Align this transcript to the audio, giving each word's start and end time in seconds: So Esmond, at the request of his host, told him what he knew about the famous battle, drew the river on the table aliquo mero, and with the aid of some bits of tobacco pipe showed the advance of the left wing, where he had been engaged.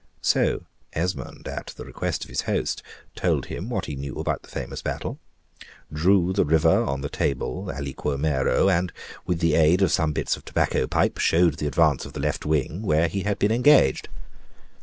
So 0.23 0.63
Esmond, 0.93 1.47
at 1.47 1.75
the 1.77 1.85
request 1.85 2.23
of 2.23 2.29
his 2.29 2.41
host, 2.49 2.81
told 3.15 3.45
him 3.45 3.69
what 3.69 3.85
he 3.85 3.95
knew 3.95 4.15
about 4.15 4.41
the 4.41 4.49
famous 4.49 4.81
battle, 4.81 5.19
drew 5.93 6.33
the 6.33 6.43
river 6.43 6.83
on 6.83 7.01
the 7.01 7.07
table 7.07 7.65
aliquo 7.71 8.17
mero, 8.19 8.67
and 8.67 8.91
with 9.27 9.41
the 9.41 9.53
aid 9.53 9.83
of 9.83 9.91
some 9.91 10.11
bits 10.11 10.35
of 10.35 10.43
tobacco 10.43 10.87
pipe 10.87 11.19
showed 11.19 11.57
the 11.59 11.67
advance 11.67 12.03
of 12.03 12.13
the 12.13 12.19
left 12.19 12.47
wing, 12.47 12.81
where 12.81 13.07
he 13.07 13.21
had 13.21 13.37
been 13.37 13.51
engaged. 13.51 14.09